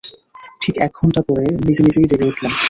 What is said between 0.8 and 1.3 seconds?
এক ঘণ্টা